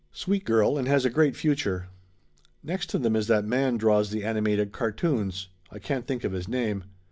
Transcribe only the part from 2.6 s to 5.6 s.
Next to them is that man draws the animated cartoons